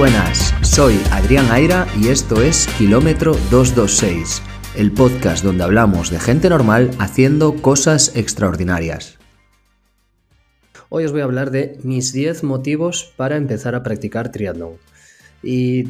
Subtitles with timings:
[0.00, 4.40] buenas, soy Adrián Aira y esto es Kilómetro 226,
[4.74, 9.18] el podcast donde hablamos de gente normal haciendo cosas extraordinarias.
[10.88, 14.78] Hoy os voy a hablar de mis 10 motivos para empezar a practicar triatlón.
[15.42, 15.88] Y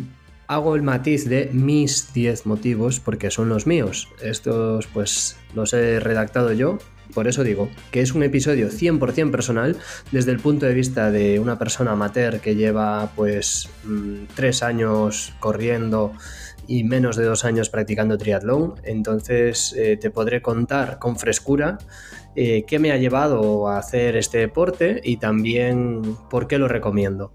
[0.49, 4.08] hago el matiz de mis 10 motivos porque son los míos.
[4.21, 6.79] Estos pues los he redactado yo
[7.15, 9.77] por eso digo que es un episodio 100% personal
[10.13, 15.35] desde el punto de vista de una persona amateur que lleva pues mm, tres años
[15.41, 16.13] corriendo
[16.67, 18.75] y menos de dos años practicando triatlón.
[18.85, 21.79] Entonces eh, te podré contar con frescura
[22.37, 27.32] eh, qué me ha llevado a hacer este deporte y también por qué lo recomiendo.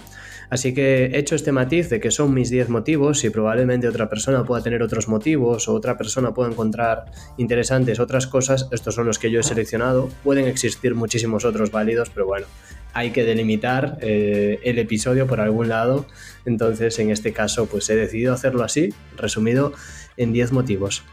[0.55, 4.07] Así que he hecho este matiz de que son mis 10 motivos y probablemente otra
[4.07, 8.69] persona pueda tener otros motivos o otra persona pueda encontrar interesantes otras cosas.
[8.71, 10.07] Estos son los que yo he seleccionado.
[10.23, 12.47] Pueden existir muchísimos otros válidos, pero bueno,
[12.93, 16.05] hay que delimitar eh, el episodio por algún lado.
[16.45, 19.73] Entonces, en este caso, pues he decidido hacerlo así, resumido
[20.15, 21.03] en 10 motivos.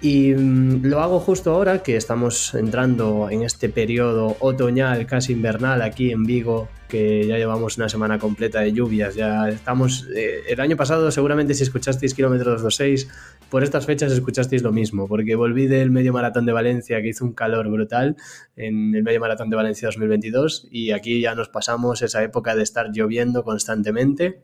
[0.00, 5.80] Y mm, lo hago justo ahora que estamos entrando en este periodo otoñal, casi invernal,
[5.80, 9.14] aquí en Vigo, que ya llevamos una semana completa de lluvias.
[9.14, 10.06] Ya estamos.
[10.14, 13.08] Eh, el año pasado, seguramente, si escuchasteis Kilómetro 226,
[13.48, 17.24] por estas fechas escuchasteis lo mismo, porque volví del medio maratón de Valencia, que hizo
[17.24, 18.16] un calor brutal
[18.54, 22.62] en el medio maratón de Valencia 2022, y aquí ya nos pasamos esa época de
[22.62, 24.42] estar lloviendo constantemente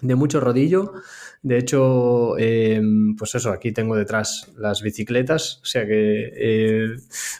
[0.00, 0.92] de mucho rodillo.
[1.42, 6.96] De hecho, em, pues eso, aquí tengo detrás las bicicletas, o sea que eh,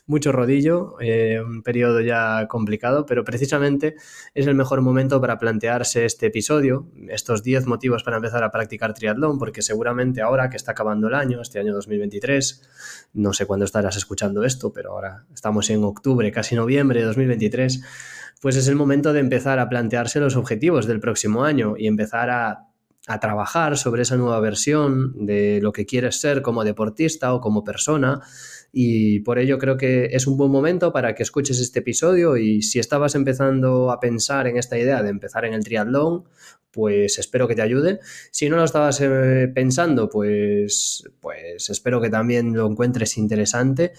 [0.07, 3.97] mucho rodillo, eh, un periodo ya complicado, pero precisamente
[4.35, 8.95] es el mejor momento para plantearse este episodio, estos 10 motivos para empezar a practicar
[8.95, 13.65] triatlón, porque seguramente ahora que está acabando el año, este año 2023, no sé cuándo
[13.65, 17.83] estarás escuchando esto, pero ahora estamos en octubre, casi noviembre de 2023
[18.41, 22.31] pues es el momento de empezar a plantearse los objetivos del próximo año y empezar
[22.31, 22.65] a,
[23.23, 28.21] trabajar sobre esa nueva versión de lo que quieres ser como deportista o como persona.
[28.71, 32.61] Y por ello creo que es un buen momento para que escuches este episodio y
[32.61, 36.25] si estabas empezando a pensar en esta idea de empezar en el triatlón,
[36.71, 37.99] pues espero que te ayude.
[38.31, 43.95] Si no lo estabas eh, pensando, pues, pues espero que también lo encuentres interesante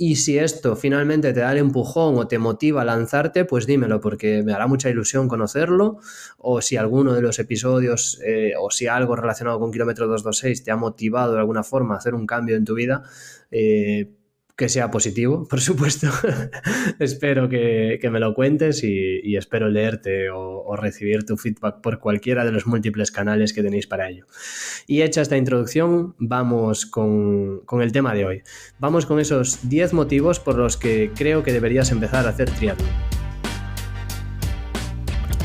[0.00, 4.00] y si esto finalmente te da el empujón o te motiva a lanzarte, pues dímelo,
[4.00, 5.98] porque me hará mucha ilusión conocerlo.
[6.38, 10.70] O si alguno de los episodios eh, o si algo relacionado con Kilómetro 226 te
[10.70, 13.02] ha motivado de alguna forma a hacer un cambio en tu vida,
[13.50, 14.12] eh,
[14.58, 16.08] que sea positivo, por supuesto.
[16.98, 22.52] espero que, me lo cuentes y, espero leerte o, recibir tu feedback por cualquiera de
[22.52, 24.26] los múltiples canales que tenéis para ello.
[24.86, 28.42] Y hecha esta introducción, vamos con, con el tema de hoy.
[28.78, 32.88] Vamos con esos 10 motivos por los que creo que deberías empezar a hacer triatlón.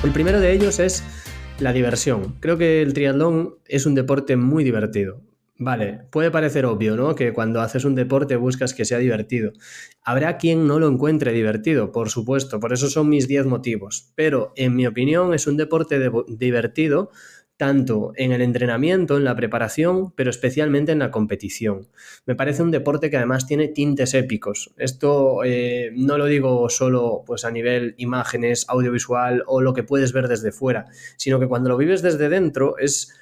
[0.04, 1.04] El primero de ellos es
[1.60, 2.36] la diversión.
[2.40, 5.22] Creo que el triatlón es un deporte muy divertido.
[5.58, 7.14] Vale, puede parecer obvio, ¿no?
[7.14, 9.54] Que cuando haces un deporte buscas que sea divertido.
[10.04, 14.12] Habrá quien no lo encuentre divertido, por supuesto, por eso son mis 10 motivos.
[14.16, 17.12] Pero en mi opinión es un deporte divertido
[17.56, 21.88] tanto en el entrenamiento, en la preparación, pero especialmente en la competición.
[22.26, 24.74] Me parece un deporte que además tiene tintes épicos.
[24.78, 30.14] Esto eh, no lo digo solo pues, a nivel imágenes, audiovisual o lo que puedes
[30.14, 33.14] ver desde fuera, sino que cuando lo vives desde dentro es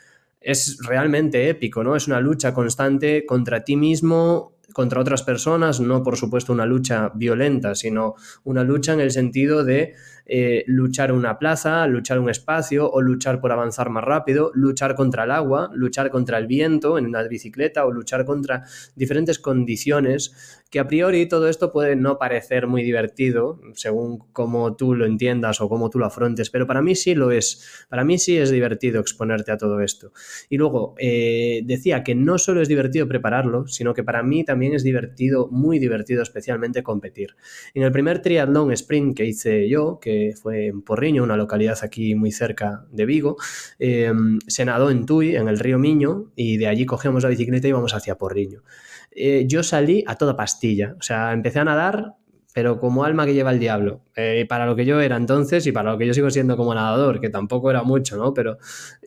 [0.41, 1.96] es realmente épico, ¿no?
[1.96, 7.12] Es una lucha constante contra ti mismo, contra otras personas, no por supuesto una lucha
[7.13, 9.94] violenta, sino una lucha en el sentido de
[10.25, 15.25] eh, luchar una plaza, luchar un espacio o luchar por avanzar más rápido, luchar contra
[15.25, 18.63] el agua, luchar contra el viento en una bicicleta o luchar contra
[18.96, 24.96] diferentes condiciones que a priori todo esto puede no parecer muy divertido según cómo tú
[24.96, 27.86] lo entiendas o cómo tú lo afrontes, pero para mí sí lo es.
[27.90, 30.14] Para mí sí es divertido exponerte a todo esto.
[30.50, 34.74] Y luego eh, decía que no solo es divertido prepararlo, sino que para mí también
[34.74, 37.36] es divertido, muy divertido especialmente competir.
[37.74, 42.16] En el primer triatlón sprint que hice yo, que fue en Porriño, una localidad aquí
[42.16, 43.35] muy cerca de Vigo,
[43.78, 44.14] eh,
[44.47, 47.72] se nadó en Tui, en el río Miño, y de allí cogemos la bicicleta y
[47.72, 48.64] íbamos hacia Porriño.
[49.11, 50.96] Eh, yo salí a toda pastilla.
[50.99, 52.16] O sea, empecé a nadar,
[52.53, 54.02] pero como alma que lleva el diablo.
[54.16, 56.73] Eh, para lo que yo era entonces y para lo que yo sigo siendo como
[56.73, 58.34] nadador, que tampoco era mucho, ¿no?
[58.34, 58.58] Pero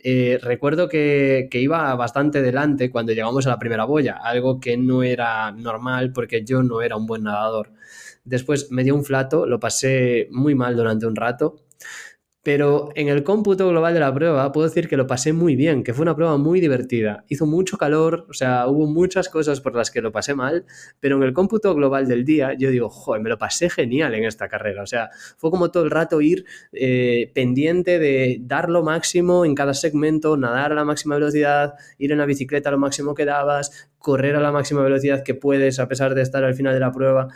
[0.02, 4.76] eh, recuerdo que, que, iba bastante delante cuando llegamos a la primera boya, algo que
[4.76, 7.72] no era normal porque yo no era un buen nadador.
[8.24, 11.64] Después me dio un flato, lo pasé muy mal durante un rato
[12.44, 15.82] Pero en el cómputo global de la prueba puedo decir que lo pasé muy bien,
[15.82, 17.24] que fue una prueba muy divertida.
[17.28, 20.66] Hizo mucho calor, o sea, hubo muchas cosas por las que lo pasé mal,
[21.00, 24.24] pero en el cómputo global del día yo digo, joder, me lo pasé genial en
[24.26, 24.82] esta carrera.
[24.82, 25.08] O sea,
[25.38, 30.36] fue como todo el rato ir eh, pendiente de dar lo máximo en cada segmento,
[30.36, 34.40] nadar a la máxima velocidad, ir en la bicicleta lo máximo que dabas, correr a
[34.40, 37.28] la máxima velocidad que puedes a pesar de estar al final de la prueba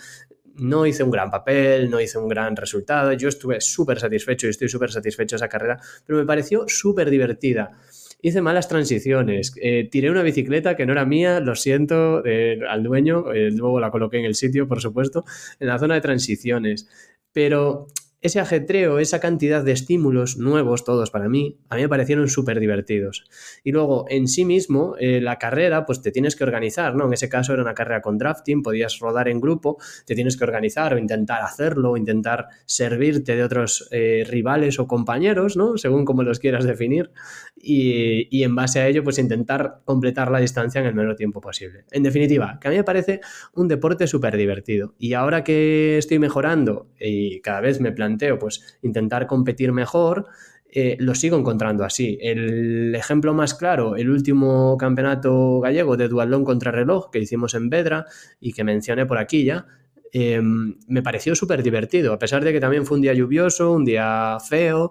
[0.59, 3.13] no hice un gran papel, no hice un gran resultado.
[3.13, 7.11] Yo estuve súper satisfecho y estoy súper satisfecho de esa carrera, pero me pareció súper
[7.11, 7.79] divertida.
[8.21, 12.83] Hice malas transiciones, eh, tiré una bicicleta que no era mía, lo siento eh, al
[12.83, 15.25] dueño, eh, luego la coloqué en el sitio, por supuesto,
[15.61, 16.89] en la zona de transiciones.
[17.33, 17.87] Pero
[18.21, 22.59] ese ajetreo, esa cantidad de estímulos nuevos, todos para mí, a mí me parecieron súper
[22.59, 23.25] divertidos.
[23.63, 27.07] Y luego, en sí mismo, eh, la carrera, pues te tienes que organizar, ¿no?
[27.07, 30.45] En ese caso era una carrera con drafting, podías rodar en grupo, te tienes que
[30.45, 35.77] organizar o intentar hacerlo, o intentar servirte de otros eh, rivales o compañeros, ¿no?
[35.79, 37.13] Según como los quieras definir.
[37.57, 41.41] Y, y en base a ello, pues intentar completar la distancia en el menor tiempo
[41.41, 41.85] posible.
[41.93, 43.21] En definitiva, que a mí me parece
[43.55, 44.95] un deporte súper divertido.
[44.99, 48.08] Y ahora que estoy mejorando y cada vez me planteo
[48.39, 50.27] pues intentar competir mejor,
[50.71, 52.19] eh, lo sigo encontrando así.
[52.21, 57.71] El ejemplo más claro, el último campeonato gallego de duatlón contra reloj que hicimos en
[57.71, 58.05] Vedra
[58.41, 59.67] y que mencioné por aquí ya,
[60.13, 63.85] em, me pareció súper divertido, a pesar de que también fue un día lluvioso, un
[63.85, 64.91] día feo,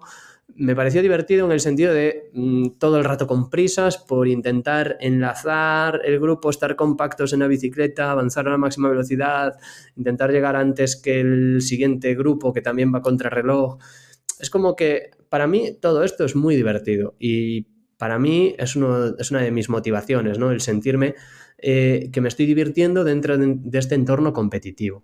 [0.57, 4.97] me pareció divertido en el sentido de mm, todo el rato con prisas por intentar
[4.99, 9.53] enlazar el grupo, estar compactos en la bicicleta, avanzar a la máxima velocidad,
[9.95, 13.77] intentar llegar antes que el siguiente grupo que también va contra reloj.
[14.39, 17.67] Es como que para mí todo esto es muy divertido y
[17.97, 18.75] para mí es,
[19.19, 20.51] es una de mis motivaciones, ¿no?
[20.51, 21.15] El sentirme
[21.59, 25.03] eh, que me estoy divirtiendo dentro de este entorno competitivo.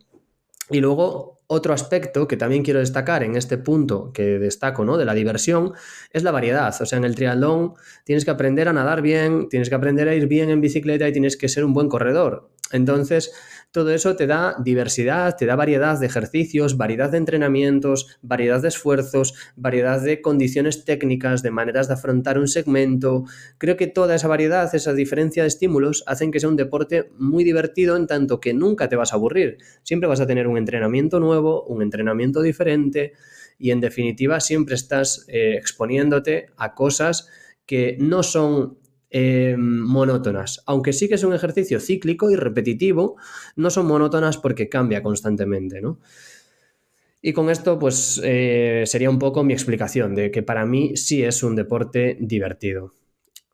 [0.70, 4.98] Y luego otro aspecto que también quiero destacar en este punto que destaco, ¿no?
[4.98, 5.74] De la diversión,
[6.12, 6.74] es la variedad.
[6.82, 7.74] O sea, en el triatlón
[8.06, 11.12] tienes que aprender a nadar bien, tienes que aprender a ir bien en bicicleta y
[11.12, 12.50] tienes que ser un buen corredor.
[12.72, 13.32] Entonces,
[13.74, 18.68] todo eso te da diversidad, te da variedad de ejercicios, variedad de entrenamientos, variedad de
[18.68, 23.24] esfuerzos, variedad de condiciones técnicas, de maneras de afrontar un segmento.
[23.58, 27.44] Creo que toda esa variedad, esa diferencia de estímulos, hacen que sea un deporte muy
[27.44, 29.58] divertido en tanto que nunca te vas a aburrir.
[29.82, 33.14] Siempre vas a tener un entrenamiento nuevo, un entrenamiento diferente
[33.58, 37.28] y en definitiva siempre estás eh, exponiéndote a cosas
[37.66, 38.78] que no son
[39.16, 40.64] Em, monótonas.
[40.66, 43.16] Aunque sí que es un ejercicio cíclico y repetitivo,
[43.56, 46.00] no son monótonas porque cambia constantemente, ¿no?
[47.22, 51.22] Y con esto, pues eh, sería un poco mi explicación de que para mí sí
[51.22, 52.96] es un deporte divertido.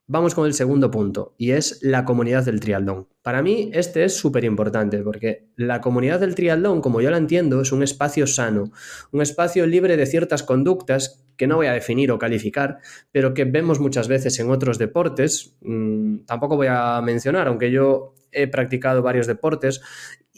[0.07, 3.09] Vamos con el segundo punto, y es la comunidad del triatlón.
[3.21, 7.61] Para mí este es súper importante porque la comunidad del triatlón, como yo la entiendo,
[7.61, 8.71] es un espacio sano,
[9.11, 12.79] un espacio libre de ciertas conductas que no voy a definir o calificar,
[13.13, 15.55] pero que vemos muchas veces en otros deportes.
[15.61, 19.81] Mm, tampoco voy a mencionar, aunque yo he practicado varios deportes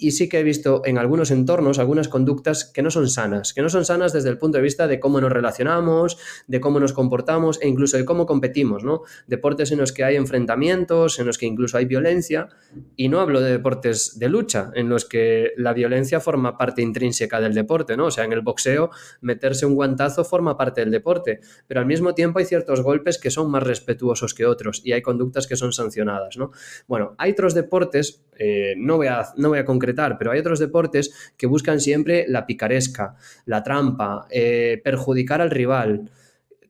[0.02, 3.62] y sí que he visto en algunos entornos algunas conductas que no son sanas, que
[3.62, 6.18] no son sanas desde el punto de vista de cómo nos relacionamos,
[6.48, 9.02] de cómo nos comportamos e incluso de cómo competimos, ¿no?
[9.28, 12.48] Deportes en los que hay enfrentamientos, en los que incluso hay violencia,
[12.96, 17.40] y no hablo de deportes de lucha, en los que la violencia forma parte intrínseca
[17.40, 18.08] del deporte, ¿no?
[18.08, 18.90] O sea, en el boxeo
[19.22, 23.32] meterse un guantazo forma parte del deporte, pero al mismo tiempo hay ciertos golpes que
[23.32, 26.52] son más respetuosos que otros y hay conductas que son sancionadas, ¿no?
[26.88, 30.60] Bueno, hay otros deportes, eh, no, voy a, no voy a concretar pero hay otros
[30.60, 33.16] deportes que buscan siempre la picaresca,
[33.46, 36.10] la trampa, eh, perjudicar al rival.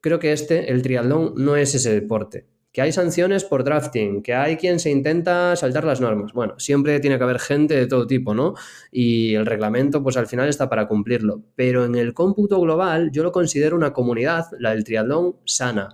[0.01, 2.50] Creo que este, el triatlón, no es ese deporte.
[2.71, 6.33] Que hay sanciones por drafting, que hay quien se intenta saltar las normas.
[6.33, 8.53] Bueno, siempre tiene que haber gente de todo tipo, ¿no?
[8.91, 11.43] Y el reglamento, pues al final está para cumplirlo.
[11.55, 15.89] Pero en el cómputo global, yo lo considero una comunidad, la del triatlón, sana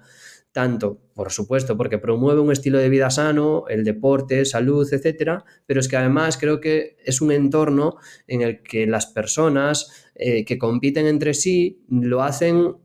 [0.58, 5.80] tanto, por supuesto, porque promueve un estilo de vida sano, el deporte, salud, etcétera, pero
[5.80, 10.58] es que además creo que es un entorno en el que las personas eh, que
[10.58, 12.76] compiten entre sí lo hacen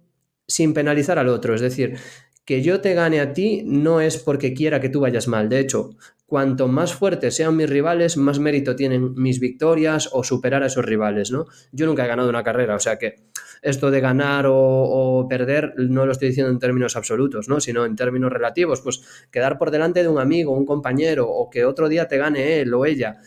[0.47, 1.97] sin penalizar al otro, es decir,
[2.45, 5.49] que yo te gane a ti no es porque quiera que tú vayas mal.
[5.49, 5.91] De hecho,
[6.27, 10.85] cuanto más fuertes sean mis rivales, más mérito tienen mis victorias o superar a esos
[10.85, 11.47] rivales, ¿no?
[11.73, 13.27] Yo nunca he ganado una carrera, o sea que
[13.61, 17.61] esto de ganar o, perder no lo estoy diciendo en términos absolutos, ¿no?
[17.61, 21.65] Sino en términos relativos, pues quedar por delante de un amigo, un compañero, o que
[21.65, 23.19] otro día te gane él o ella.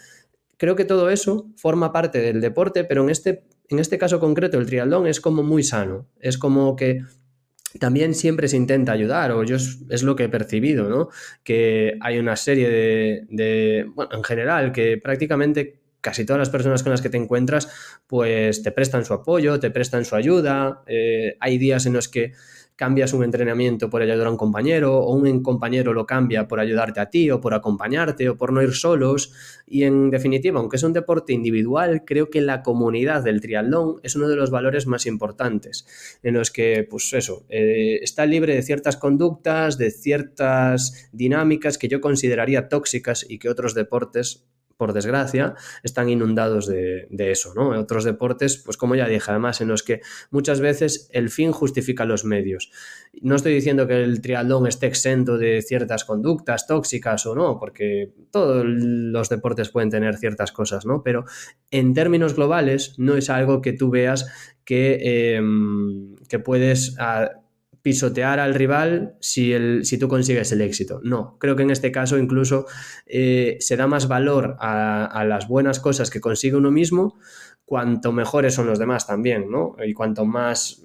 [0.57, 4.57] Creo que todo eso forma parte del deporte, pero en este, en este caso concreto,
[4.57, 6.07] el triatlón es como muy sano.
[6.19, 7.01] Es como que
[7.79, 11.09] también siempre se intenta ayudar, o yo es, lo que he percibido, ¿no?
[11.43, 12.69] Que hay una serie
[13.29, 17.67] de, bueno, en general, que prácticamente casi todas las personas con las que te encuentras,
[18.05, 20.83] pues te prestan su apoyo, te prestan su ayuda.
[20.85, 22.33] Eh, hay días en los que
[22.75, 26.99] cambias un entrenamiento por ayudar a un compañero o un compañero lo cambia por ayudarte
[26.99, 29.31] a ti o por acompañarte o por no ir solos.
[29.65, 34.15] Y en definitiva, aunque es un deporte individual, creo que la comunidad del triatlón es
[34.15, 35.85] uno de los valores más importantes
[36.21, 41.87] en los que, pues eso, eh, está libre de ciertas conductas, de ciertas dinámicas que
[41.87, 44.45] yo consideraría tóxicas y que otros deportes
[44.77, 47.69] por desgracia, están inundados de, eso, ¿no?
[47.69, 50.01] Otros deportes, pues como ya dije, además, en los que
[50.31, 52.71] muchas veces el fin justifica los medios.
[53.21, 58.13] No estoy diciendo que el triatlón esté exento de ciertas conductas tóxicas o no, porque
[58.31, 61.03] todos los deportes pueden tener ciertas cosas, ¿no?
[61.03, 61.25] Pero
[61.71, 64.29] en términos globales no es algo que tú veas
[64.65, 66.95] que, em, que puedes...
[66.99, 67.31] Ah,
[67.85, 71.01] pisotear al rival si, el, si tú consigues el éxito.
[71.03, 72.65] No, creo que en este caso incluso
[73.05, 77.19] eh, se da más valor a, a, las buenas cosas que consigue uno mismo
[77.63, 79.75] cuanto mejores son los demás también, ¿no?
[79.85, 80.81] Y cuanto más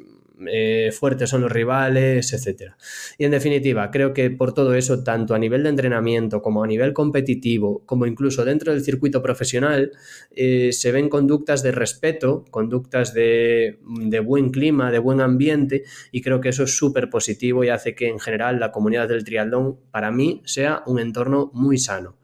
[0.46, 2.72] eh, fuertes son los rivales, etc.
[3.18, 6.66] Y en definitiva, creo que por todo eso, tanto a nivel de entrenamiento como a
[6.66, 9.92] nivel competitivo, como incluso dentro del circuito profesional,
[10.30, 13.78] eh, se ven conductas de respeto, conductas de,
[14.24, 18.08] buen clima, de buen ambiente, y creo que eso es súper positivo y hace que
[18.08, 22.16] en general la comunidad del triatlón, para mí, sea un entorno muy sano.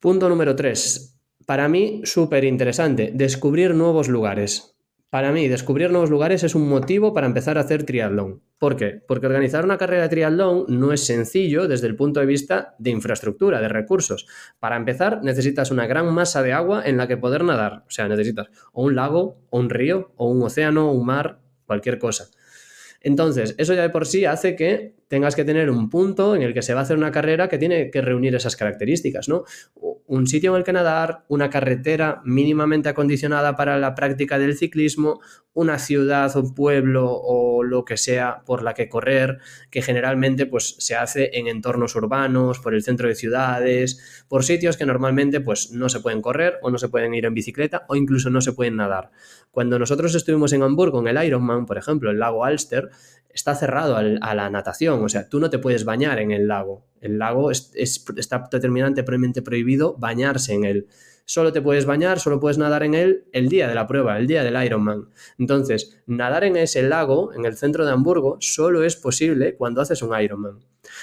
[0.00, 1.20] Punto número 3.
[1.46, 4.77] Para mí, súper interesante, descubrir nuevos lugares.
[5.10, 8.42] Para mí, descubrir nuevos lugares es un motivo para empezar a hacer triatlón.
[8.58, 9.02] ¿Por qué?
[9.08, 12.90] Porque organizar una carrera de triatlón no es sencillo desde el punto de vista de
[12.90, 14.26] infraestructura, de recursos.
[14.58, 17.84] Para empezar, necesitas una gran masa de agua en la que poder nadar.
[17.86, 21.98] O sea, necesitas o un lago, o un río, o un océano, un mar, cualquier
[21.98, 22.28] cosa.
[23.00, 26.52] Entonces, eso ya de por sí hace que tengas que tener un punto en el
[26.52, 29.44] que se va a hacer una carrera que tiene que reunir esas características, ¿no?
[30.10, 35.20] Un sitio en el que nadar, una carretera mínimamente acondicionada para la práctica del ciclismo,
[35.52, 39.38] una ciudad, un pueblo o lo que sea por la que correr,
[39.70, 44.78] que generalmente pues se hace en entornos urbanos, por el centro de ciudades, por sitios
[44.78, 47.94] que normalmente pues no se pueden correr o no se pueden ir en bicicleta o
[47.94, 49.10] incluso no se pueden nadar.
[49.50, 52.88] Cuando nosotros estuvimos en Hamburgo en el Ironman, por ejemplo, el lago Alster,
[53.28, 56.87] está cerrado a la natación, o sea, tú no te puedes bañar en el lago.
[57.00, 60.86] El lago es, está determinantemente prohibido bañarse en él.
[61.30, 64.26] Solo te puedes bañar, solo puedes nadar en él el día de la prueba, el
[64.26, 65.10] día del Ironman.
[65.36, 70.00] Entonces, nadar en ese lago, en el centro de Hamburgo, solo es posible cuando haces
[70.00, 70.60] un Ironman.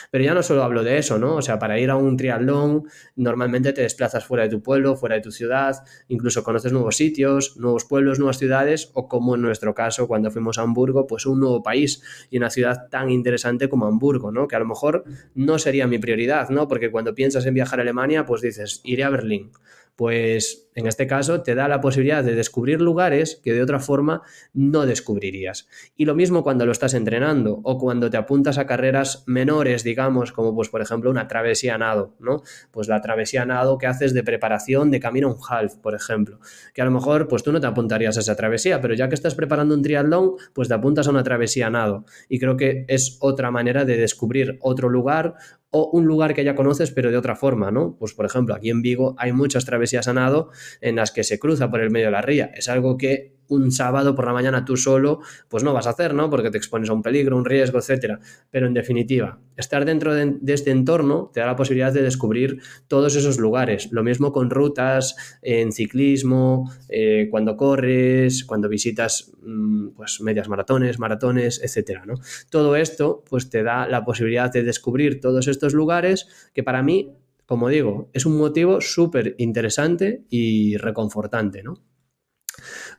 [0.09, 1.35] Pero ya no solo hablo de eso, ¿no?
[1.35, 5.13] O sea, para ir a un triatlón, normalmente te desplazas fuera de tu pueblo, fuera
[5.13, 5.75] de tu ciudad,
[6.07, 10.57] incluso conoces nuevos sitios, nuevos pueblos, nuevas ciudades, o como en nuestro caso, cuando fuimos
[10.57, 12.01] a Hamburgo, pues un nuevo país
[12.31, 14.47] y una ciudad tan interesante como Hamburgo, ¿no?
[14.47, 15.03] Que a lo mejor
[15.35, 16.67] no sería mi prioridad, ¿no?
[16.67, 19.51] Porque cuando piensas en viajar a Alemania, pues dices, iré a Berlín
[19.95, 24.21] pues en este caso te da la posibilidad de descubrir lugares que de otra forma
[24.53, 25.67] no descubrirías.
[25.95, 30.33] Y lo mismo cuando lo estás entrenando o cuando te apuntas a carreras menores, digamos,
[30.33, 32.43] como pues por ejemplo una travesía nado, ¿no?
[32.71, 36.39] Pues la travesía nado que haces de preparación de camino a un half, por ejemplo,
[36.73, 39.15] que a lo mejor pues tú no te apuntarías a esa travesía, pero ya que
[39.15, 42.05] estás preparando un triatlón, pues te apuntas a una travesía nado.
[42.27, 45.35] Y creo que es otra manera de descubrir otro lugar
[45.69, 47.97] o un lugar que ya conoces pero de otra forma, ¿no?
[47.97, 50.49] Pues por ejemplo, aquí en Vigo hay muchas travesías a nado
[50.81, 52.51] en las que se cruza por el medio de la ría.
[52.55, 56.13] Es algo que un sábado por la mañana tú solo, pues no vas a hacer,
[56.13, 56.29] ¿no?
[56.29, 58.19] Porque te expones a un peligro, un riesgo, etcétera.
[58.49, 63.15] Pero en definitiva, estar dentro de, este entorno te da la posibilidad de descubrir todos
[63.15, 63.89] esos lugares.
[63.91, 70.99] Lo mismo con rutas, en ciclismo, eh, cuando corres, cuando visitas mm, pues medias maratones,
[70.99, 72.15] maratones, etcétera, ¿no?
[72.49, 77.13] Todo esto pues te da la posibilidad de descubrir todos estos lugares que para mí,
[77.45, 81.75] como digo, es un motivo súper interesante y reconfortante, ¿no?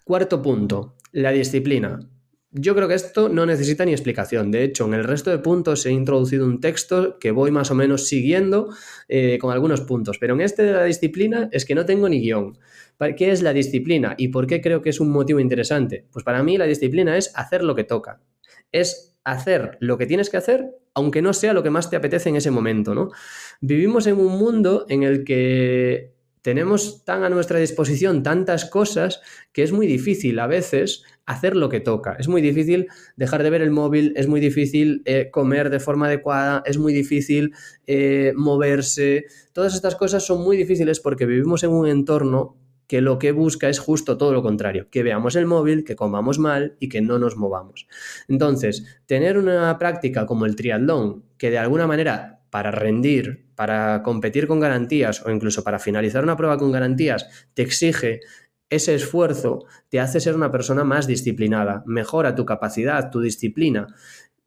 [0.06, 1.98] Cuarto punto, la disciplina.
[2.52, 4.52] Yo creo que esto no necesita ni explicación.
[4.52, 7.74] De hecho, en el resto de puntos he introducido un texto que voy más o
[7.74, 8.72] menos siguiendo
[9.08, 10.18] eh, con algunos puntos.
[10.20, 12.56] Pero en este de la disciplina es que no tengo ni guion.
[13.16, 16.06] ¿Qué es la disciplina y por qué creo que es un motivo interesante?
[16.12, 18.20] Pues para mí la disciplina es hacer lo que toca.
[18.70, 22.28] Es hacer lo que tienes que hacer, aunque no sea lo que más te apetece
[22.28, 23.10] en ese momento, ¿no?
[23.60, 26.15] Vivimos en un mundo en el que
[26.46, 29.20] tenemos tan a nuestra disposición tantas cosas
[29.52, 32.14] que es muy difícil a veces hacer lo que toca.
[32.20, 32.86] Es muy difícil
[33.16, 36.92] dejar de ver el móvil, es muy difícil eh, comer de forma adecuada, es muy
[36.92, 37.52] difícil
[37.88, 39.24] eh, moverse.
[39.52, 43.68] Todas estas cosas son muy difíciles porque vivimos en un entorno que lo que busca
[43.68, 47.18] es justo todo lo contrario, que veamos el móvil, que comamos mal y que no
[47.18, 47.88] nos movamos.
[48.28, 54.46] Entonces, tener una práctica como el triatlón, que de alguna manera para rendir, para competir
[54.46, 58.20] con garantías o incluso para finalizar una prueba con garantías, te exige
[58.70, 63.88] ese esfuerzo, te hace ser una persona más disciplinada, mejora tu capacidad, tu disciplina.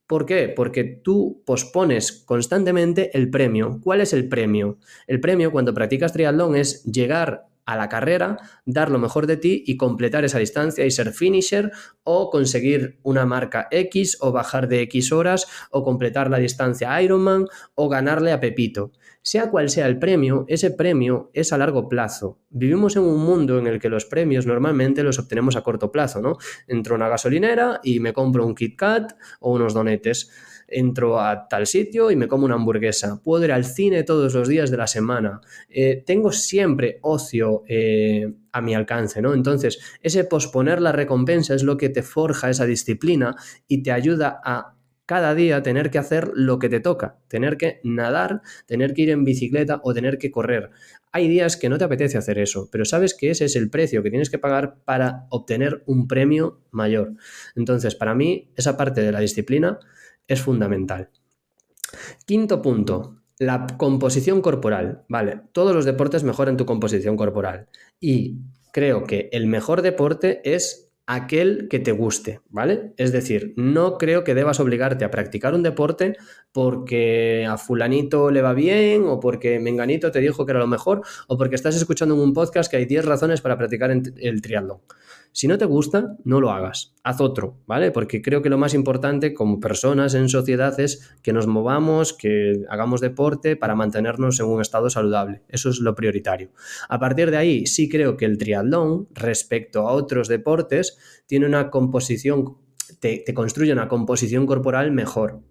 [0.08, 0.52] ¿Por qué?
[0.56, 3.80] Porque tú pospones constantemente el premio.
[3.80, 4.80] ¿Cuál es el premio?
[5.06, 9.64] El premio cuando practicas triatlón es llegar a la carrera, dar lo mejor de ti
[9.66, 11.72] y completar esa distancia y ser finisher
[12.04, 17.46] o conseguir una marca X o bajar de X horas o completar la distancia Ironman
[17.76, 18.92] o ganarle a Pepito.
[19.22, 22.40] Sea cual sea el premio, ese premio es a largo plazo.
[22.50, 26.22] Vivimos en un mundo en el que los premios normalmente los obtenemos a corto plazo,
[26.22, 26.38] ¿no?
[26.68, 30.32] Entro a una gasolinera y me compro un Kit Kat o unos donetes
[30.72, 34.48] entro a tal sitio y me como una hamburguesa, puedo ir al cine todos los
[34.48, 39.34] días de la semana, eh, tengo siempre ocio eh, a mi alcance, ¿no?
[39.34, 43.36] Entonces, ese posponer la recompensa es lo que te forja esa disciplina
[43.68, 44.76] y te ayuda a
[45.10, 49.10] cada día tener que hacer lo que te toca, tener que nadar, tener que ir
[49.10, 50.70] en bicicleta o tener que correr.
[51.12, 54.04] Hay días que no te apetece hacer eso, pero sabes que ese es el precio
[54.04, 57.16] que tienes que pagar para obtener un premio mayor.
[57.56, 59.80] Entonces, para mí, esa parte de la disciplina
[60.30, 61.10] es fundamental.
[62.26, 65.04] Quinto punto, la composición corporal.
[65.10, 67.68] Vale, todos los deportes mejoran tu composición corporal.
[68.00, 68.38] Y
[68.72, 72.94] creo que el mejor deporte es aquel que te guste, ¿vale?
[72.98, 76.16] Es decir, no creo que debas obligarte a practicar un deporte
[76.52, 81.02] porque a fulanito le va bien o porque menganito te dijo que era lo mejor
[81.28, 84.82] o porque estás escuchando en un podcast que hay 10 razones para practicar el triatlón.
[85.32, 87.92] Si no te gusta, no lo hagas, haz otro, ¿vale?
[87.92, 92.64] Porque creo que lo más importante como personas en sociedad es que nos movamos, que
[92.70, 95.44] hagamos deporte para mantenernos en un estado saludable.
[95.48, 96.52] Eso es lo prioritario.
[96.90, 101.70] A partir de ahí, sí creo que el triatlón, respecto a otros deportes, tiene una
[101.70, 102.58] composición,
[103.00, 105.42] te, construye una composición corporal mejor.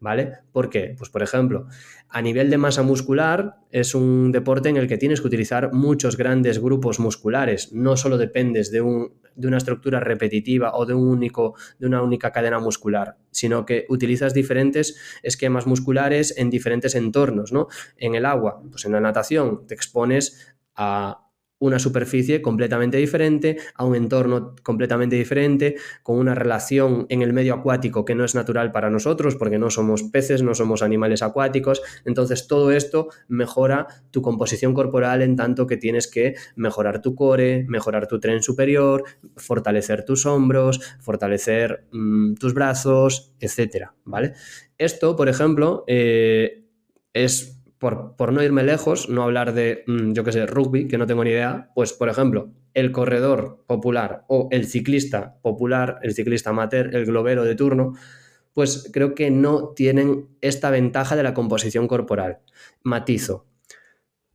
[0.00, 0.32] ¿vale?
[0.52, 0.94] ¿Por qué?
[0.96, 1.66] Pues por ejemplo,
[2.08, 6.16] a nivel de masa muscular es un deporte en el que tienes que utilizar muchos
[6.16, 11.86] grandes grupos musculares, no solo dependes de, una estructura repetitiva o de, un único, de
[11.86, 17.68] una única cadena muscular, sino que utilizas diferentes esquemas musculares en diferentes entornos, ¿no?
[17.96, 21.25] En el agua, pues en la natación te expones a
[21.58, 27.54] una superficie completamente diferente, a un entorno completamente diferente, con una relación en el medio
[27.54, 31.82] acuático que no es natural para nosotros, porque no somos peces, no somos animales acuáticos.
[32.04, 37.64] Entonces todo esto mejora tu composición corporal en tanto que tienes que mejorar tu core,
[37.68, 39.04] mejorar tu tren superior,
[39.36, 44.34] fortalecer tus hombros, fortalecer mm, tus brazos, etcétera, ¿vale?
[44.78, 46.64] Esto, por ejemplo, eh,
[47.12, 51.06] es por, no irme lejos, no hablar de, mm, yo qué sé, rugby, que no
[51.06, 56.50] tengo ni idea, pues por ejemplo, el corredor popular o el ciclista popular, el ciclista
[56.50, 57.94] amateur, el globero de turno,
[58.54, 62.38] pues creo que no tienen esta ventaja de la composición corporal.
[62.82, 63.46] Matizo.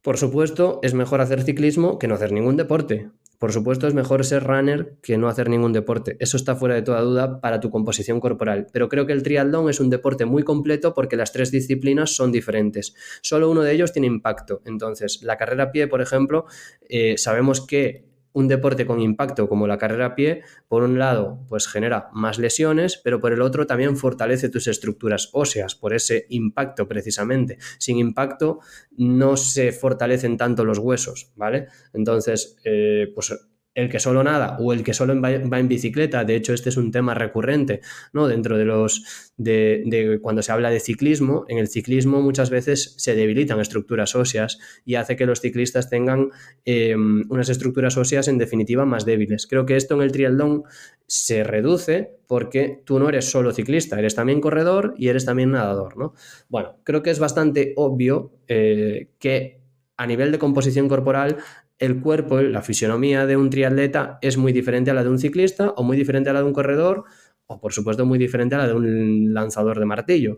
[0.01, 3.09] Por supuesto, es mejor hacer ciclismo que no hacer ningún deporte,
[3.41, 6.15] por supuesto, es mejor ser runner que no hacer ningún deporte.
[6.19, 8.67] Eso está fuera de toda duda para tu composición corporal.
[8.71, 12.31] Pero creo que el triatlón es un deporte muy completo porque las tres disciplinas son
[12.31, 12.93] diferentes.
[13.23, 14.61] Solo uno de ellos tiene impacto.
[14.65, 16.45] Entonces, la carrera a pie, por ejemplo,
[16.87, 21.39] eh, sabemos que un deporte con impacto como la carrera a pie, por un lado,
[21.47, 26.25] pues genera más lesiones, pero por el otro también fortalece tus estructuras óseas por ese
[26.29, 27.57] impacto precisamente.
[27.77, 28.59] Sin impacto
[28.97, 31.67] no se fortalecen tanto los huesos, ¿vale?
[31.93, 33.33] Entonces, eh, pues
[33.73, 36.77] el que solo nada o el que solo va en bicicleta, de hecho este es
[36.77, 37.81] un tema recurrente,
[38.11, 38.27] ¿no?
[38.27, 43.15] Dentro de los, de, cuando se habla de ciclismo, en el ciclismo muchas veces se
[43.15, 46.29] debilitan estructuras óseas y hace que los ciclistas tengan
[46.65, 49.47] em, unas estructuras óseas en definitiva más débiles.
[49.47, 50.63] Creo que esto en el triatlón
[51.07, 55.97] se reduce porque tú no eres solo ciclista, eres también corredor y eres también nadador,
[55.97, 56.13] ¿no?
[56.49, 59.61] Bueno, creo que es bastante obvio eh, que
[59.97, 61.37] a nivel de composición corporal
[61.81, 65.71] el cuerpo, la fisionomía de un triatleta es muy diferente a la de un ciclista
[65.71, 67.03] o muy diferente a la de un corredor
[67.47, 70.37] o por supuesto muy diferente a la de un lanzador de martillo.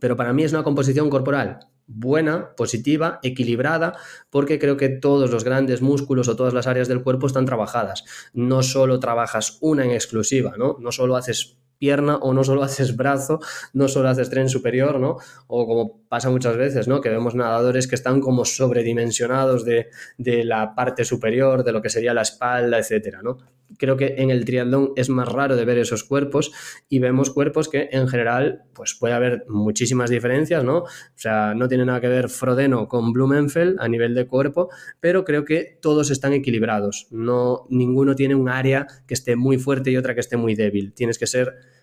[0.00, 3.98] Pero para mí es una composición corporal buena, positiva, equilibrada,
[4.30, 8.04] porque creo que todos los grandes músculos o todas las áreas del cuerpo están trabajadas.
[8.32, 10.76] No solo trabajas una en exclusiva, ¿no?
[10.80, 13.40] No solo haces pierna o no solo haces brazo,
[13.74, 15.18] no solo haces tren superior, ¿no?
[15.48, 17.02] O como pasa muchas veces, ¿no?
[17.02, 21.90] Que vemos nadadores que están como sobredimensionados de, de la parte superior, de lo que
[21.90, 23.36] sería la espalda, etcétera, ¿no?
[23.76, 26.52] Creo que en el triatlón es más raro de ver esos cuerpos
[26.88, 30.78] y vemos cuerpos que en general pues puede haber muchísimas diferencias, ¿no?
[30.78, 34.70] O sea, no tiene nada que ver Frodeno con Blumenfeld a nivel de cuerpo,
[35.00, 37.08] pero creo que todos están equilibrados.
[37.10, 40.92] No, ninguno tiene un área que esté muy fuerte y otra que esté muy débil.
[40.94, 41.73] Tienes que ser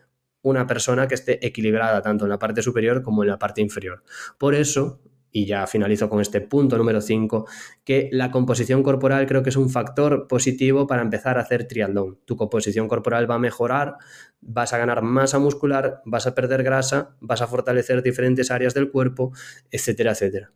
[0.42, 4.04] una persona que esté equilibrada tanto en la parte superior como en la parte inferior.
[4.38, 5.02] Por eso,
[5.32, 7.48] y ya finalizo con este punto número 5,
[7.84, 12.20] que la composición corporal creo que es un factor positivo para empezar a hacer triatlón.
[12.26, 13.96] Tu composición corporal va a mejorar,
[14.42, 18.92] vas a ganar masa muscular, vas a perder grasa, vas a fortalecer diferentes áreas del
[18.92, 19.32] cuerpo,
[19.70, 20.52] etcétera, etcétera.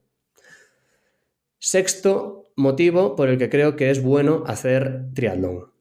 [1.58, 5.75] Sexto motivo por el que creo que es bueno hacer triatlón.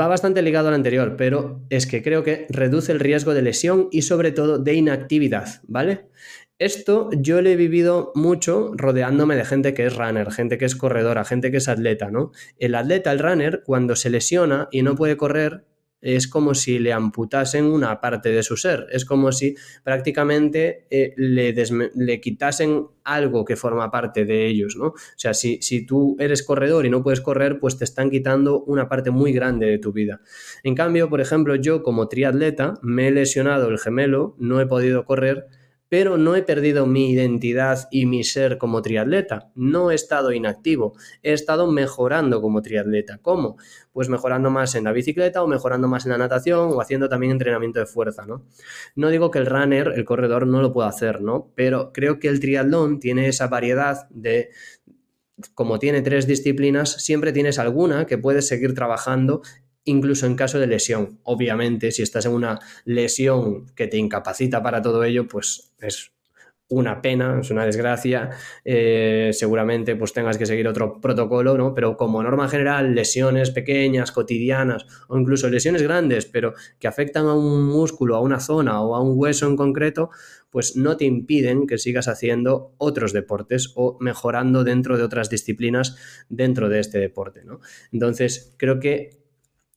[0.00, 3.88] Va bastante ligado al anterior, pero es que creo que reduce el riesgo de lesión
[3.92, 6.06] y sobre todo de inactividad, ¿vale?
[6.58, 10.74] Esto yo lo he vivido mucho rodeándome de gente que es runner, gente que es
[10.74, 12.32] corredora, gente que es atleta, ¿no?
[12.58, 15.64] El atleta, el runner, cuando se lesiona y no puede correr,
[16.04, 21.14] es como si le amputasen una parte de su ser, es como si prácticamente eh,
[21.16, 21.54] le,
[21.94, 24.88] le, quitasen algo que forma parte de ellos, ¿no?
[24.88, 28.62] O sea, si, si tú eres corredor y no puedes correr, pues te están quitando
[28.64, 30.20] una parte muy grande de tu vida.
[30.62, 35.06] En cambio, por ejemplo, yo como triatleta me he lesionado el gemelo, no he podido
[35.06, 35.46] correr,
[35.94, 39.52] pero no he perdido mi identidad y mi ser como triatleta.
[39.54, 43.18] No he estado inactivo, he estado mejorando como triatleta.
[43.22, 43.58] ¿Cómo?
[43.92, 47.30] Pues mejorando más en la bicicleta o mejorando más en la natación o haciendo también
[47.30, 48.44] entrenamiento de fuerza, ¿no?
[48.96, 51.52] No digo que el runner, el corredor, no lo pueda hacer, ¿no?
[51.54, 54.50] Pero creo que el triatlón tiene esa variedad de
[55.54, 59.42] como tiene tres disciplinas, siempre tienes alguna que puedes seguir trabajando
[59.84, 61.20] incluso en caso de lesión.
[61.24, 66.14] Obviamente, si estás en una lesión que te incapacita para todo ello, pues es
[66.68, 68.30] una pena, es una desgracia,
[68.64, 71.74] eh, seguramente pues tengas que seguir otro protocolo, ¿no?
[71.74, 77.34] Pero como norma general, lesiones pequeñas, cotidianas o incluso lesiones grandes, pero que afectan a
[77.34, 80.10] un músculo, a una zona o a un hueso en concreto,
[80.50, 85.96] pues no te impiden que sigas haciendo otros deportes o mejorando dentro de otras disciplinas
[86.28, 87.60] dentro de este deporte, ¿no?
[87.92, 89.23] Entonces, creo que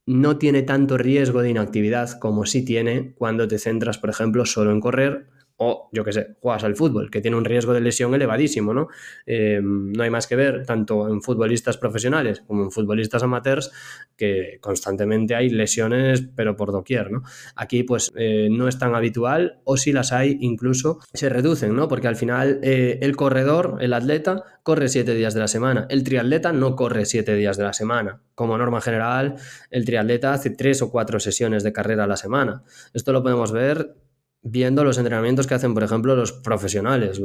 [0.08, 4.72] no tiene tanto riesgo de inactividad como sí tiene cuando te centras, por ejemplo, solo
[4.72, 8.14] en correr o, yo qué sé, juegas al fútbol, que tiene un riesgo de lesión
[8.14, 8.88] elevadísimo, ¿no?
[9.26, 13.72] Eh, no hay más que ver, tanto en futbolistas profesionales como en futbolistas amateurs,
[14.16, 17.24] que constantemente hay lesiones, pero por doquier, ¿no?
[17.56, 21.88] Aquí, pues, eh, no es tan habitual, o si las hay, incluso se reducen, ¿no?
[21.88, 25.88] Porque al final eh, el corredor, el atleta, corre siete días de la semana.
[25.90, 28.22] El triatleta no corre siete días de la semana.
[28.36, 29.36] Como norma general,
[29.72, 32.64] el triatleta hace tres o cuatro sesiones de carrera a la semana.
[32.94, 33.96] Esto lo podemos ver
[34.42, 37.22] viendo los entrenamientos que hacen, por ejemplo, los profesionales.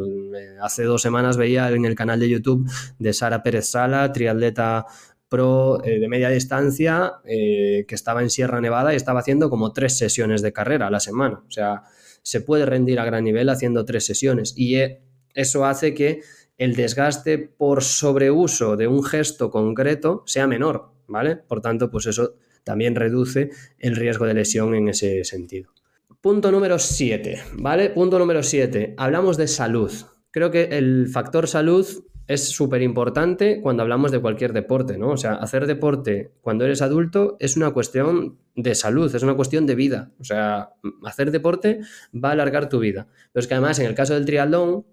[0.61, 4.87] Hace dos semanas veía en el canal de YouTube de Sara Pérez Sala, triatleta
[5.29, 9.73] pro eh, de media distancia, eh, que estaba en Sierra Nevada y estaba haciendo como
[9.73, 11.43] tres sesiones de carrera a la semana.
[11.49, 11.85] O sea,
[12.23, 14.53] se puede rendir a gran nivel haciendo tres sesiones.
[14.57, 15.01] Y eh,
[15.35, 16.21] eso hace que
[16.59, 21.37] el desgaste por sobreuso de un gesto concreto sea menor, ¿vale?
[21.37, 25.73] Por tanto, pues eso también reduce el riesgo de lesión en ese sentido.
[26.23, 27.91] Punto número 7, ¿vale?
[27.91, 28.95] Punto número 7.
[28.97, 29.91] Hablamos de salud.
[30.31, 31.85] Creo que el factor salud
[32.29, 35.09] es súper importante cuando hablamos de cualquier deporte, ¿no?
[35.11, 39.67] O sea, hacer deporte cuando eres adulto es una cuestión de salud, es una cuestión
[39.67, 40.13] de vida.
[40.21, 40.71] O sea,
[41.05, 41.81] hacer deporte
[42.15, 43.09] va a alargar tu vida.
[43.33, 44.87] Pero es que además en el caso del triatlón,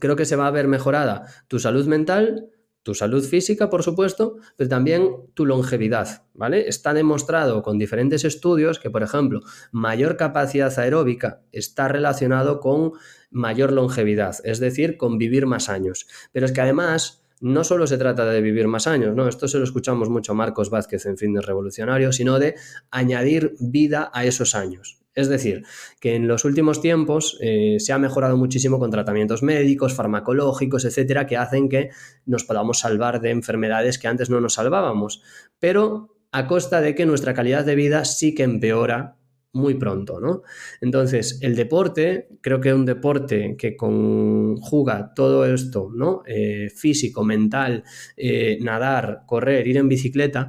[0.00, 2.48] creo que se va a ver mejorada tu salud mental,
[2.84, 6.68] tu salud física, por supuesto, pero también tu longevidad, ¿vale?
[6.68, 9.40] Está demostrado con diferentes estudios que, por ejemplo,
[9.72, 12.92] mayor capacidad aeróbica está relacionado con
[13.30, 16.06] mayor longevidad, es decir, con vivir más años.
[16.30, 19.28] Pero es que además no solo se trata de vivir más años, ¿no?
[19.28, 22.54] Esto se lo escuchamos mucho a Marcos Vázquez en Fitness Revolucionario, sino de
[22.90, 25.03] añadir vida a esos años.
[25.14, 25.64] Es decir,
[26.00, 31.26] que en los últimos tiempos eh, se ha mejorado muchísimo con tratamientos médicos, farmacológicos, etcétera,
[31.26, 31.90] que hacen que
[32.26, 35.22] nos podamos salvar de enfermedades que antes no nos salvábamos,
[35.58, 39.16] pero a costa de que nuestra calidad de vida sí que empeora
[39.54, 40.42] muy pronto, ¿no?
[40.80, 46.22] Entonces, el deporte, creo que un deporte que conjuga todo esto, ¿no?
[46.26, 47.84] Eh, físico, mental,
[48.16, 50.48] eh, nadar, correr, ir en bicicleta,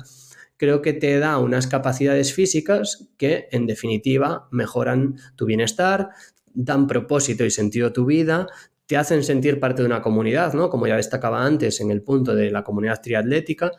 [0.58, 6.10] creo que te da unas capacidades físicas que en definitiva mejoran tu bienestar,
[6.54, 8.48] dan propósito y sentido a tu vida,
[8.86, 10.70] te hacen sentir parte de una comunidad, ¿no?
[10.70, 13.72] Como ya destacaba antes en el punto de la comunidad triatlética,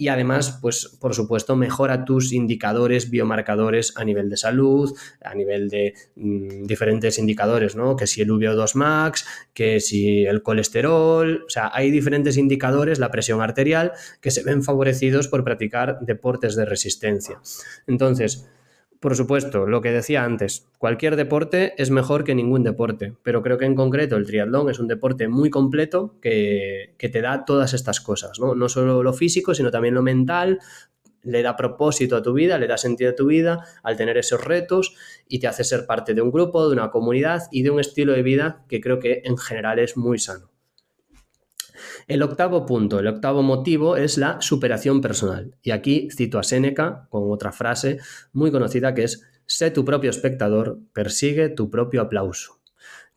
[0.00, 5.68] y además, pues por supuesto, mejora tus indicadores biomarcadores a nivel de salud, a nivel
[5.68, 7.96] de mm, diferentes indicadores, ¿no?
[7.96, 13.10] Que si el VO2 max, que si el colesterol, o sea, hay diferentes indicadores, la
[13.10, 17.38] presión arterial, que se ven favorecidos por practicar deportes de resistencia.
[17.86, 18.48] Entonces,
[19.00, 23.56] por supuesto, lo que decía antes, cualquier deporte es mejor que ningún deporte, pero creo
[23.56, 28.02] que en concreto el triatlón es un deporte muy completo que, te da todas estas
[28.02, 28.54] cosas, ¿no?
[28.54, 30.58] No solo lo físico, sino también lo mental,
[31.22, 34.44] le da propósito a tu vida, le da sentido a tu vida al tener esos
[34.44, 34.94] retos
[35.26, 38.12] y te hace ser parte de un grupo, de una comunidad y de un estilo
[38.12, 40.49] de vida que creo que en general es muy sano.
[42.06, 45.54] El octavo punto, el octavo motivo es la superación personal.
[45.62, 47.98] Y aquí cito a Séneca con otra frase
[48.32, 52.60] muy conocida que es, sé tu propio espectador, persigue tu propio aplauso.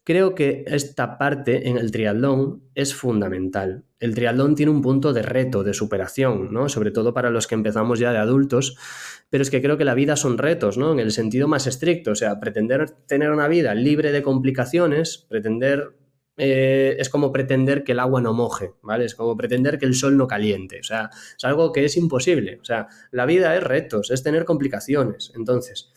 [0.06, 3.86] Creo que esta parte en el triatlón es fundamental.
[4.02, 6.67] El triatlón tiene un punto de reto, de superación, ¿no?
[6.67, 8.76] Sobre todo para los que empezamos ya de adultos,
[9.30, 10.91] pero es que creo que la vida son retos, ¿no?
[10.91, 15.93] En el sentido más estricto, o sea, pretender tener una vida libre de complicaciones, pretender
[16.38, 19.06] eh, es como pretender que el agua no moje, ¿vale?
[19.06, 22.60] Es como pretender que el sol no caliente, o sea, es algo que es imposible,
[22.62, 25.93] o sea, la vida es retos, es tener complicaciones, entonces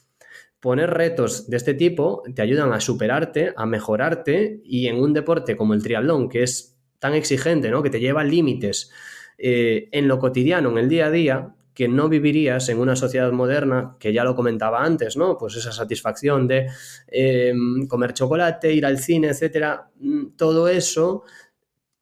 [0.60, 5.56] poner retos de este tipo te ayudan a superarte, a mejorarte y en un deporte
[5.56, 7.82] como el triatlón, que es tan exigente, ¿no?
[7.82, 8.90] que te lleva límites
[9.38, 13.30] eh, en lo cotidiano, en el día a día, que no vivirías en una sociedad
[13.32, 15.36] moderna, que ya lo comentaba antes, ¿no?
[15.36, 16.68] Pues esa satisfacción de
[17.06, 21.24] em, comer chocolate, ir al cine, etcétera, mm, todo eso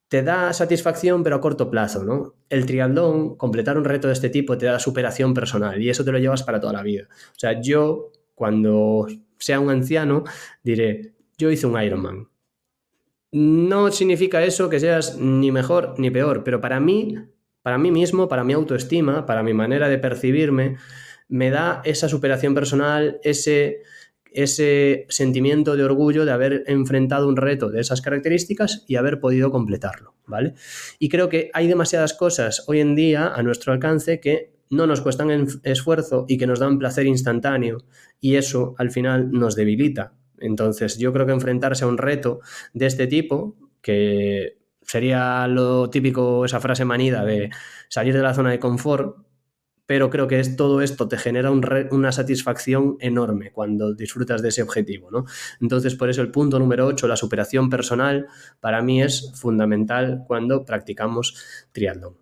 [0.07, 2.37] te da satisfacción, pero a corto plazo, ¿no?
[2.49, 6.13] El triatlón, completar un reto de este tipo, te da superación personal y eso te
[6.13, 7.09] lo llevas para toda la vida.
[7.11, 9.09] O sea, yo cuando
[9.39, 10.23] sea un anciano,
[10.63, 12.29] diré, yo hice un Ironman.
[13.33, 17.19] No significa eso que seas ni mejor ni peor, pero para mí,
[17.65, 20.77] para mí mismo, para mi autoestima, para mi manera de percibirme,
[21.29, 23.79] me da esa superación personal, ese,
[24.33, 29.51] ese sentimiento de orgullo de haber enfrentado un reto de esas características y haber podido
[29.51, 30.53] completarlo, ¿vale?
[30.99, 35.01] Y creo que hay demasiadas cosas hoy en día a nuestro alcance que no nos
[35.01, 37.79] cuestan esfuerzo y que nos dan placer instantáneo
[38.21, 40.13] y eso al final nos debilita.
[40.39, 42.41] Entonces yo creo que enfrentarse a un reto
[42.75, 47.51] de este tipo, que sería lo típico, esa frase manida de
[47.89, 49.17] salir de la zona de confort,
[49.87, 54.63] pero creo que es, todo esto te genera una satisfacción enorme cuando disfrutas de ese
[54.63, 55.11] objetivo.
[55.11, 55.27] ¿no?
[55.61, 58.27] Entonces, por eso el punto número 8, la superación personal,
[58.61, 61.37] para mí es fundamental cuando practicamos
[61.73, 62.17] triatlón.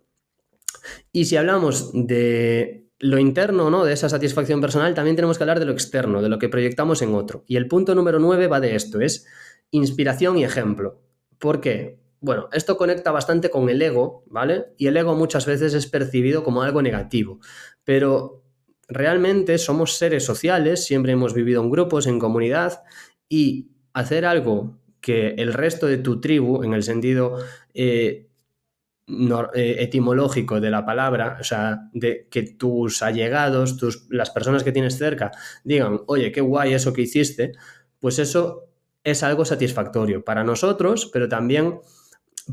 [1.13, 3.85] Y si hablamos de lo interno, ¿no?
[3.85, 7.03] De esa satisfacción personal, también tenemos que hablar de lo externo, de lo que proyectamos
[7.03, 7.45] en otro.
[7.47, 9.27] Y el punto número 9 va de esto, es
[9.71, 11.01] inspiración y ejemplo.
[11.39, 12.02] ¿Por qué?
[12.23, 14.67] Bueno, esto conecta bastante con el ego, ¿vale?
[14.79, 17.41] Y el ego muchas veces es percibido como algo negativo,
[17.83, 18.45] pero
[18.87, 22.85] realmente somos seres sociales, siempre hemos vivido en grupos, en comunidad,
[23.29, 27.39] y hacer algo que el resto de tu tribu, en el sentido
[27.75, 28.29] eh,
[29.09, 34.71] eh, etimológico de la palabra, o sea, de que tus allegados, tus, las personas que
[34.71, 35.33] tienes cerca,
[35.65, 37.51] digan, oye, qué guay eso que hiciste,
[37.99, 38.69] pues eso
[39.03, 41.81] es algo satisfactorio para nosotros, pero también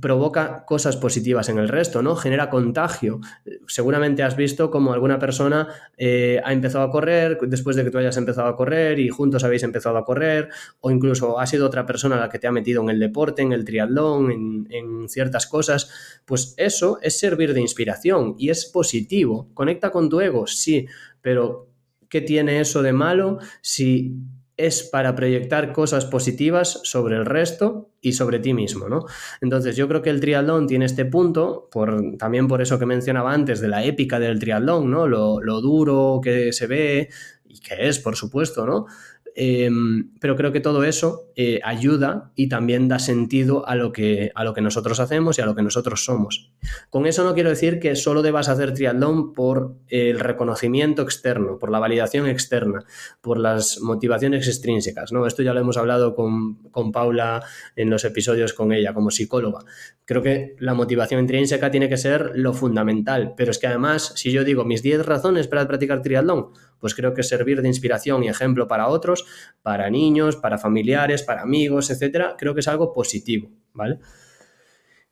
[0.01, 2.15] provoca cosas positivas en el resto, ¿no?
[2.15, 3.19] Genera contagio.
[3.67, 7.97] Seguramente has visto como alguna persona eh, ha empezado a correr después de que tú
[7.97, 10.49] hayas empezado a correr y juntos habéis empezado a correr,
[10.79, 13.51] o incluso ha sido otra persona la que te ha metido en el deporte, en
[13.51, 16.21] el triatlón, en, en ciertas cosas.
[16.25, 19.49] Pues eso es servir de inspiración y es positivo.
[19.53, 20.87] Conecta con tu ego, sí,
[21.21, 21.67] pero
[22.09, 24.15] ¿qué tiene eso de malo si
[24.59, 29.05] es para proyectar cosas positivas sobre el resto y sobre ti mismo, ¿no?
[29.39, 33.33] Entonces yo creo que el triatlón tiene este punto, por, también por eso que mencionaba
[33.33, 35.07] antes de la épica del triatlón, ¿no?
[35.07, 37.09] Lo, lo duro que se ve
[37.47, 38.85] y que es, por supuesto, ¿no?
[39.35, 44.31] Em, pero creo que todo eso eh, ayuda y también da sentido a lo, que,
[44.35, 46.51] a lo que nosotros hacemos y a lo que nosotros somos.
[46.89, 51.71] Con eso no quiero decir que solo debas hacer triatlón por el reconocimiento externo, por
[51.71, 52.83] la validación externa,
[53.21, 55.11] por las motivaciones extrínsecas.
[55.11, 55.25] ¿no?
[55.25, 57.43] Esto ya lo hemos hablado con, con Paula
[57.75, 59.59] en los episodios con ella como psicóloga.
[60.05, 64.31] Creo que la motivación intrínseca tiene que ser lo fundamental, pero es que además, si
[64.31, 66.47] yo digo mis 10 razones para practicar triatlón,
[66.79, 69.25] pues creo que servir de inspiración y ejemplo para otros,
[69.61, 73.99] para niños, para familiares, para amigos, etcétera, creo que es algo positivo, ¿vale?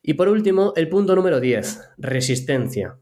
[0.01, 2.97] Y por último, el punto número 10, resistencia.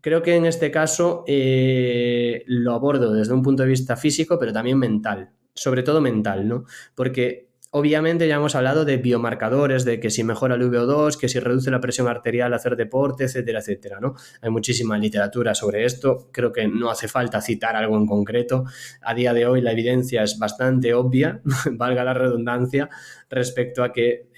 [0.00, 4.52] Creo que en este caso eh, lo abordo desde un punto de vista físico, pero
[4.52, 6.64] también mental, sobre todo mental, ¿no?
[6.94, 11.40] Porque Obviamente ya hemos hablado de biomarcadores, de que si mejora el VO2, que si
[11.40, 14.14] reduce la presión arterial hacer deporte, etcétera, etcétera, ¿no?
[14.42, 18.64] Hay muchísima literatura sobre esto, creo que no hace falta citar algo en concreto.
[19.00, 21.40] A día de hoy la evidencia es bastante obvia,
[21.72, 22.90] valga la redundancia,
[23.30, 24.28] respecto a que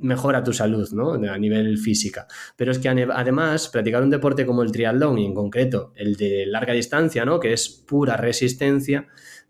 [0.00, 1.14] mejora tu salud, ¿no?
[1.14, 2.26] A nivel física.
[2.54, 6.44] Pero es que además, practicar un deporte como el triatlón y en concreto el de
[6.44, 7.40] larga distancia, ¿no?
[7.40, 9.06] Que es pura resistencia,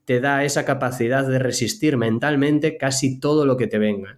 [0.07, 4.17] te da esa capacidad de resistir mentalmente casi todo lo que te venga.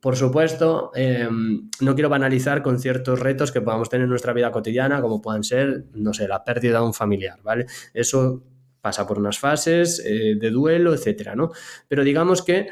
[0.00, 4.52] por supuesto, em, no quiero banalizar con ciertos retos que podamos tener en nuestra vida
[4.52, 7.66] cotidiana, como puedan ser, no sé, la pérdida de un familiar, ¿vale?
[7.92, 8.44] Eso
[8.80, 11.50] pasa por unas fases eh, de duelo, etcétera, ¿no?
[11.88, 12.68] Pero digamos que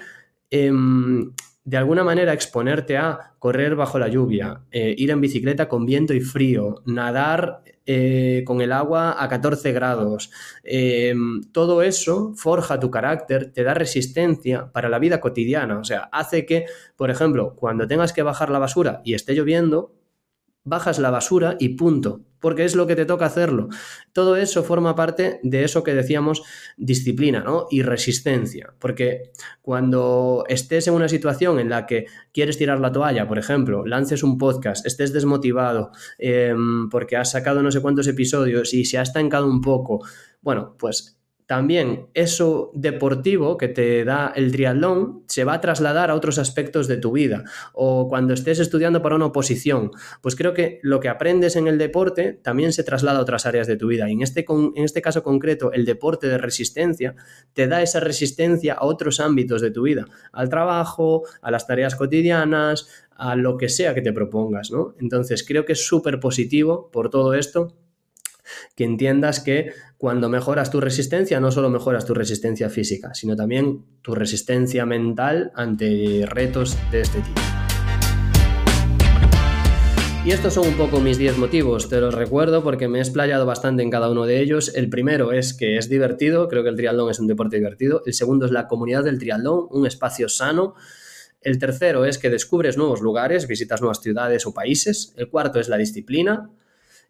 [0.50, 1.32] em,
[1.66, 6.14] de alguna manera exponerte a correr bajo la lluvia, eh, ir en bicicleta con viento
[6.14, 10.30] y frío, nadar eh, con el agua a 14 grados,
[10.62, 16.08] em, todo eso forja tu carácter, te da resistencia para la vida cotidiana, o sea,
[16.12, 19.92] hace que, por ejemplo, cuando tengas que bajar la basura y esté lloviendo,
[20.66, 23.68] bajas la basura y punto, porque es lo que te toca hacerlo.
[24.12, 26.42] Todo eso forma parte de eso que decíamos
[26.76, 27.66] disciplina ¿no?
[27.70, 29.30] y resistencia, porque
[29.62, 34.22] cuando estés en una situación en la que quieres tirar la toalla, por ejemplo, lances
[34.22, 39.02] un podcast, estés desmotivado em, porque has sacado no sé cuántos episodios y se ha
[39.02, 40.04] estancado un poco,
[40.42, 41.15] bueno, pues
[41.46, 46.88] también eso deportivo que te da el triatlón se va a trasladar a otros aspectos
[46.88, 47.44] de tu vida.
[47.72, 51.78] O cuando estés estudiando para una oposición, pues creo que lo que aprendes en el
[51.78, 54.08] deporte también se traslada a otras áreas de tu vida.
[54.10, 57.14] Y en este, en este caso concreto, el deporte de resistencia
[57.52, 61.94] te da esa resistencia a otros ámbitos de tu vida, al trabajo, a las tareas
[61.94, 64.72] cotidianas, a lo que sea que te propongas.
[64.72, 64.94] ¿no?
[64.98, 67.76] Entonces creo que es súper positivo por todo esto
[68.74, 73.84] que entiendas que cuando mejoras tu resistencia, no solo mejoras tu resistencia física, sino también
[74.02, 77.40] tu resistencia mental ante retos de este tipo.
[80.26, 83.46] Y estos son un poco mis 10 motivos, te los recuerdo porque me he explayado
[83.46, 84.74] bastante en cada uno de ellos.
[84.74, 88.02] El primero es que es divertido, creo que el triatlón es un deporte divertido.
[88.04, 90.74] El segundo es la comunidad del triatlón, un espacio sano.
[91.40, 95.14] El tercero es que descubres nuevos lugares, visitas nuevas ciudades o países.
[95.16, 96.50] El cuarto es la disciplina.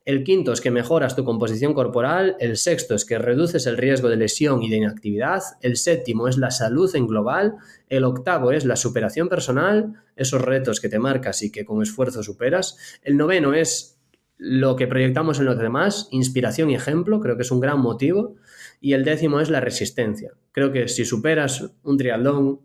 [0.07, 2.37] El quinto es que mejoras tu composición corporal.
[2.39, 5.43] El sexto es que reduces el riesgo de lesión y de inactividad.
[5.63, 7.57] El séptimo es la salud en global.
[7.89, 12.23] El octavo es la superación personal, esos retos que te marcas y que con esfuerzo
[12.23, 12.79] superas.
[13.03, 13.99] El noveno es
[14.39, 18.37] lo que proyectamos en los demás, inspiración y ejemplo, creo que es un gran motivo.
[18.81, 20.35] Y el décimo es la resistencia.
[20.53, 22.61] Creo que si superas un triatlón,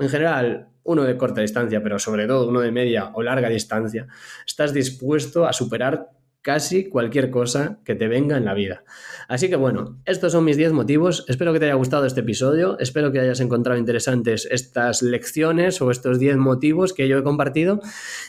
[0.00, 4.08] en general, uno de corta distancia, pero sobre todo uno de media o larga distancia,
[4.44, 6.10] estás dispuesto a superar
[6.42, 8.82] casi cualquier cosa que te venga en la vida.
[9.28, 11.24] Así que bueno, estos son mis 10 motivos.
[11.28, 12.78] Espero que te haya gustado este episodio.
[12.78, 17.80] Espero que hayas encontrado interesantes estas lecciones o estos 10 motivos que yo he compartido.